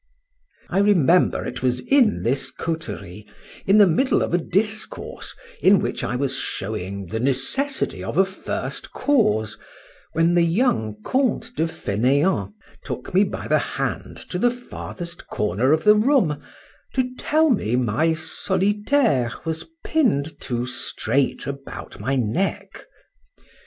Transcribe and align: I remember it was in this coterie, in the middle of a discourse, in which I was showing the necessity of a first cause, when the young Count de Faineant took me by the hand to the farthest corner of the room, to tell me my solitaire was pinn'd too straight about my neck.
I 0.67 0.79
remember 0.79 1.45
it 1.45 1.61
was 1.61 1.79
in 1.81 2.23
this 2.23 2.49
coterie, 2.49 3.27
in 3.67 3.77
the 3.77 3.85
middle 3.85 4.23
of 4.23 4.33
a 4.33 4.39
discourse, 4.39 5.35
in 5.61 5.77
which 5.77 6.03
I 6.03 6.15
was 6.15 6.35
showing 6.35 7.05
the 7.05 7.19
necessity 7.19 8.03
of 8.03 8.17
a 8.17 8.25
first 8.25 8.93
cause, 8.93 9.59
when 10.13 10.33
the 10.33 10.41
young 10.41 10.95
Count 11.05 11.55
de 11.55 11.67
Faineant 11.67 12.51
took 12.83 13.13
me 13.13 13.23
by 13.23 13.47
the 13.47 13.59
hand 13.59 14.17
to 14.31 14.39
the 14.39 14.49
farthest 14.49 15.27
corner 15.27 15.71
of 15.71 15.83
the 15.83 15.93
room, 15.93 16.41
to 16.95 17.13
tell 17.13 17.51
me 17.51 17.75
my 17.75 18.13
solitaire 18.15 19.31
was 19.45 19.65
pinn'd 19.85 20.41
too 20.41 20.65
straight 20.65 21.45
about 21.45 21.99
my 21.99 22.15
neck. 22.15 22.85